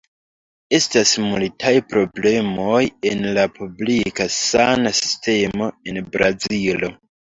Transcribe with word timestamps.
Estas 0.75 1.11
multaj 1.25 1.73
problemoj 1.91 2.79
en 3.11 3.21
la 3.37 3.45
publika 3.59 4.27
sana 4.39 4.95
sistemo 5.01 5.69
en 5.93 6.01
Brazilo. 6.17 6.91